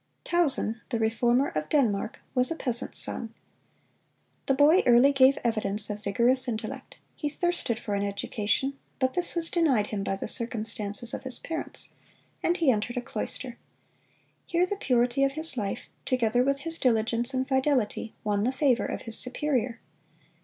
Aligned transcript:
Tausen, 0.25 0.81
"the 0.89 0.97
Reformer 0.97 1.49
of 1.49 1.69
Denmark," 1.69 2.21
was 2.33 2.49
a 2.49 2.55
peasant's 2.55 2.99
son. 2.99 3.35
The 4.47 4.55
boy 4.55 4.81
early 4.87 5.13
gave 5.13 5.37
evidence 5.43 5.91
of 5.91 6.03
vigorous 6.03 6.47
intellect; 6.47 6.95
he 7.15 7.29
thirsted 7.29 7.77
for 7.79 7.93
an 7.93 8.01
education; 8.01 8.79
but 8.97 9.13
this 9.13 9.35
was 9.35 9.51
denied 9.51 9.85
him 9.93 10.03
by 10.03 10.15
the 10.15 10.27
circumstances 10.27 11.13
of 11.13 11.21
his 11.21 11.37
parents, 11.37 11.89
and 12.41 12.57
he 12.57 12.71
entered 12.71 12.97
a 12.97 12.99
cloister. 13.01 13.59
Here 14.47 14.65
the 14.65 14.75
purity 14.75 15.23
of 15.23 15.33
his 15.33 15.55
life, 15.55 15.81
together 16.03 16.43
with 16.43 16.61
his 16.61 16.79
diligence 16.79 17.31
and 17.35 17.47
fidelity, 17.47 18.15
won 18.23 18.43
the 18.43 18.51
favor 18.51 18.87
of 18.87 19.03
his 19.03 19.19
superior. 19.19 19.79